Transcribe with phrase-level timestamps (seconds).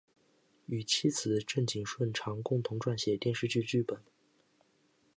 [0.65, 4.01] 与妻子郑景顺常共同撰写电视剧剧本。